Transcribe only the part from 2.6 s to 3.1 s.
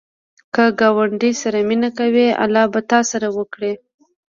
به تا